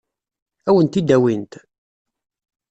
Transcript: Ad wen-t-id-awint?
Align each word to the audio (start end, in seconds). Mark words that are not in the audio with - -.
Ad 0.67 0.73
wen-t-id-awint? 0.75 1.53